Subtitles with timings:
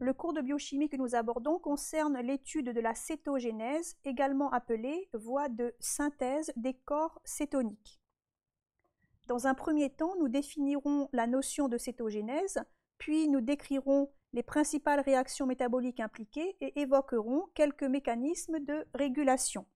[0.00, 5.50] le cours de biochimie que nous abordons concerne l'étude de la cétogénèse, également appelée voie
[5.50, 8.00] de synthèse des corps cétoniques.
[9.26, 12.58] Dans un premier temps, nous définirons la notion de cétogénèse,
[12.96, 19.66] puis nous décrirons les principales réactions métaboliques impliquées et évoquerons quelques mécanismes de régulation.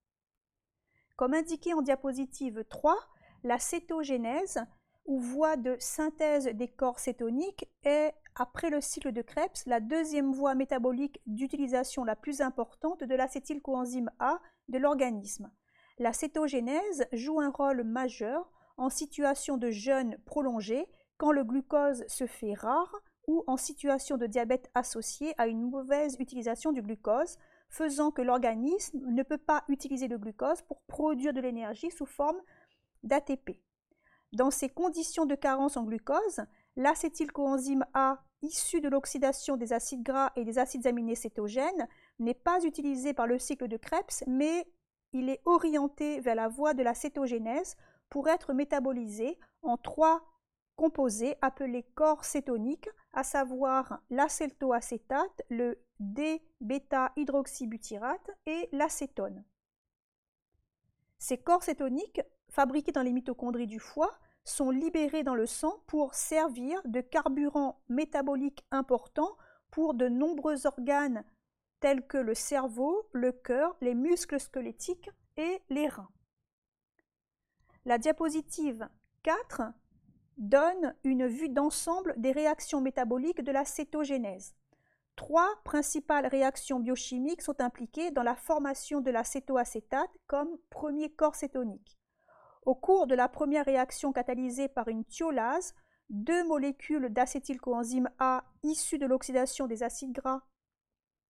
[1.17, 2.97] Comme indiqué en diapositive 3,
[3.45, 4.65] la cétogénèse,
[5.07, 10.33] ou voie de synthèse des corps cétoniques, est, après le cycle de Krebs, la deuxième
[10.33, 15.51] voie métabolique d'utilisation la plus importante de l'acétylcoenzyme A de l'organisme.
[15.99, 22.27] La cétogénèse joue un rôle majeur en situation de jeûne prolongé quand le glucose se
[22.27, 22.93] fait rare
[23.27, 28.99] ou en situation de diabète associé à une mauvaise utilisation du glucose, faisant que l'organisme
[29.07, 32.41] ne peut pas utiliser le glucose pour produire de l'énergie sous forme
[33.03, 33.61] d'ATP.
[34.35, 36.41] Dans ces conditions de carence en glucose,
[36.75, 41.87] l'acétylcoenzyme A, issu de l'oxydation des acides gras et des acides aminés cétogènes,
[42.19, 44.67] n'est pas utilisé par le cycle de Krebs, mais
[45.13, 47.77] il est orienté vers la voie de la cétogénèse
[48.11, 50.25] pour être métabolisé en trois
[50.75, 59.45] composés appelés corps cétoniques, à savoir l'acétoacétate, le D-bêta-hydroxybutyrate et l'acétone.
[61.19, 64.11] Ces corps cétoniques, fabriqués dans les mitochondries du foie,
[64.45, 69.37] sont libérés dans le sang pour servir de carburant métabolique important
[69.71, 71.25] pour de nombreux organes
[71.81, 76.11] tels que le cerveau, le cœur, les muscles squelettiques et les reins.
[77.85, 78.89] La diapositive
[79.23, 79.63] 4
[80.39, 84.55] donne une vue d'ensemble des réactions métaboliques de la cétogénèse.
[85.17, 91.99] Trois principales réactions biochimiques sont impliquées dans la formation de l'acétoacétate comme premier corps cétonique.
[92.65, 95.75] Au cours de la première réaction catalysée par une thiolase,
[96.09, 100.41] deux molécules d'acétylcoenzyme A issues de l'oxydation des acides gras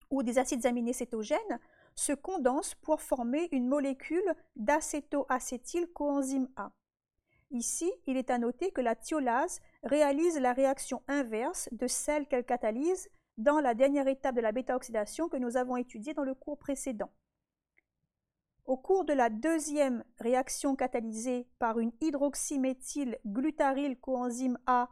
[0.09, 1.59] ou des acides aminés cétogènes
[1.95, 6.71] se condensent pour former une molécule d'acétoacétylcoenzyme A.
[7.51, 12.45] Ici, il est à noter que la thiolase réalise la réaction inverse de celle qu'elle
[12.45, 16.57] catalyse dans la dernière étape de la bêta-oxydation que nous avons étudiée dans le cours
[16.57, 17.11] précédent.
[18.65, 24.89] Au cours de la deuxième réaction catalysée par une hydroxyméthylglutaryl coenzyme A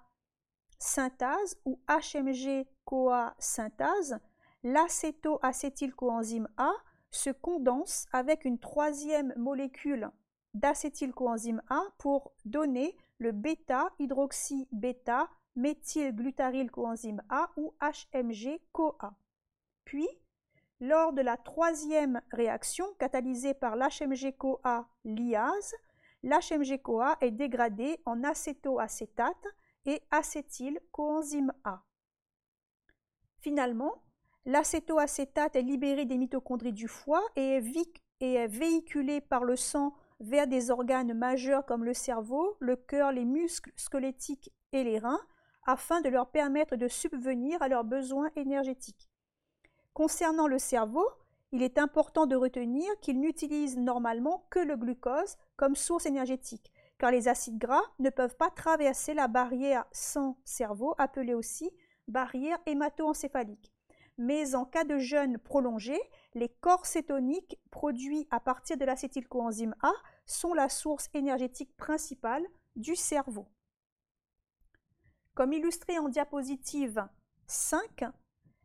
[0.78, 4.20] synthase ou HMG-CoA synthase,
[4.64, 6.72] l'acétoacétylcoenzyme A
[7.10, 10.12] se condense avec une troisième molécule
[10.54, 19.16] d'acétylcoenzyme A pour donner le bêta-hydroxy-bêta méthylglutaryl coenzyme A ou HMG-CoA.
[19.84, 20.08] Puis,
[20.84, 25.76] lors de la troisième réaction catalysée par l'HMG-CoA liase,
[26.24, 29.48] l'HMG-CoA est dégradé en acétoacétate
[29.86, 31.84] et acétylcoenzyme A.
[33.40, 34.04] Finalement,
[34.44, 37.62] l'acétoacétate est libéré des mitochondries du foie et
[38.20, 43.26] est véhiculé par le sang vers des organes majeurs comme le cerveau, le cœur, les
[43.26, 45.22] muscles squelettiques et les reins,
[45.66, 49.10] afin de leur permettre de subvenir à leurs besoins énergétiques.
[49.94, 51.08] Concernant le cerveau,
[51.52, 57.12] il est important de retenir qu'il n'utilise normalement que le glucose comme source énergétique, car
[57.12, 61.70] les acides gras ne peuvent pas traverser la barrière sang-cerveau, appelée aussi
[62.08, 63.72] barrière hémato-encéphalique.
[64.18, 66.00] Mais en cas de jeûne prolongé,
[66.34, 69.94] les corps cétoniques produits à partir de l'acétylcoenzyme A
[70.26, 73.48] sont la source énergétique principale du cerveau.
[75.36, 77.08] Comme illustré en diapositive
[77.48, 78.06] 5,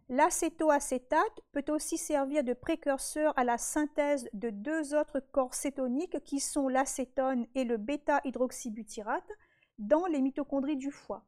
[0.09, 6.41] l'acétoacétate peut aussi servir de précurseur à la synthèse de deux autres corps cétoniques qui
[6.41, 9.31] sont l'acétone et le bêta-hydroxybutyrate
[9.79, 11.25] dans les mitochondries du foie.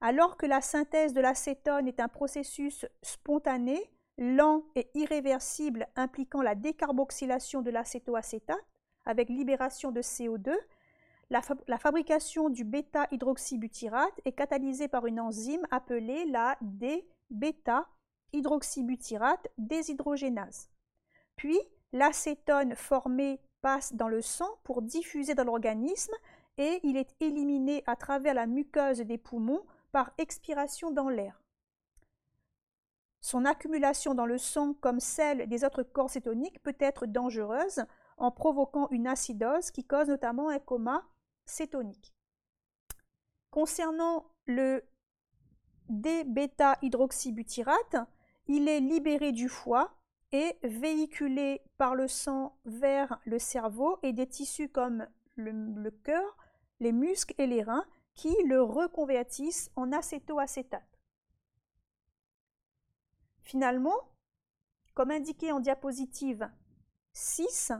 [0.00, 3.78] Alors que la synthèse de l'acétone est un processus spontané,
[4.16, 8.64] lent et irréversible impliquant la décarboxylation de l'acétoacétate
[9.04, 10.54] avec libération de CO2,
[11.30, 16.58] la, fabrication du bêta-hydroxybutyrate est catalysée par une enzyme appelée la
[17.30, 20.70] D-bêta-hydroxybutyrate déshydrogénase.
[21.36, 21.58] Puis,
[21.92, 26.14] l'acétone formé passe dans le sang pour diffuser dans l'organisme
[26.58, 31.42] et il est éliminé à travers la muqueuse des poumons par expiration dans l'air.
[33.20, 37.84] Son accumulation dans le sang, comme celle des autres corps cétoniques, peut être dangereuse
[38.16, 41.06] en provoquant une acidose qui cause notamment un coma
[41.44, 42.14] cétonique.
[43.50, 44.82] Concernant le
[45.90, 47.96] D-bêta-hydroxybutyrate,
[48.46, 49.92] il est libéré du foie
[50.32, 55.06] et véhiculé par le sang vers le cerveau et des tissus comme
[55.36, 56.36] le, le cœur,
[56.78, 57.84] les muscles et les reins
[58.14, 61.00] qui le reconvertissent en acétoacétate.
[63.42, 64.10] Finalement,
[64.94, 66.50] comme indiqué en diapositive
[67.12, 67.72] 6,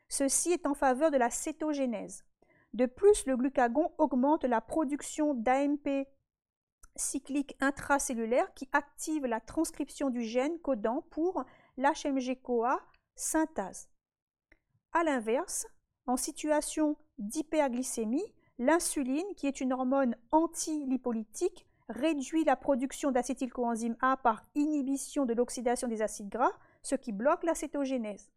[0.08, 2.24] Ceci est en faveur de la cétogénèse.
[2.72, 6.06] De plus, le glucagon augmente la production d'AMP
[6.96, 11.44] cyclique intracellulaire qui active la transcription du gène codant pour
[11.76, 12.80] l'HMG-CoA
[13.14, 13.88] synthase.
[14.92, 15.66] A l'inverse,
[16.06, 24.44] en situation d'hyperglycémie, l'insuline, qui est une hormone anti-lipolytique, réduit la production d'acétylcoenzyme A par
[24.54, 26.52] inhibition de l'oxydation des acides gras,
[26.82, 28.30] ce qui bloque la cétogénèse.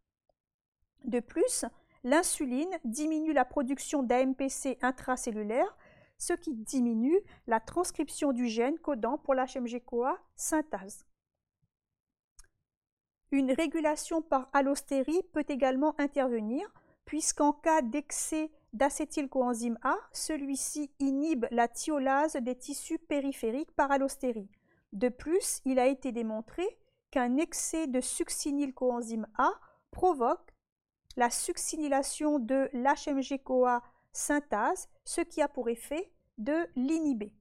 [1.04, 1.64] De plus,
[2.04, 5.76] l'insuline diminue la production d'AMPC intracellulaire,
[6.18, 11.06] ce qui diminue la transcription du gène codant pour l'HMG-CoA synthase.
[13.30, 16.66] Une régulation par allostérie peut également intervenir,
[17.04, 24.50] puisqu'en cas d'excès d'acétylcoenzyme A, celui-ci inhibe la thiolase des tissus périphériques par allostérie.
[24.92, 26.64] De plus, il a été démontré
[27.10, 29.52] qu'un excès de succinylcoenzyme A
[29.90, 30.54] provoque
[31.18, 33.82] la succinylation de l'HMG-CoA
[34.12, 37.34] synthase, ce qui a pour effet de l'inhiber.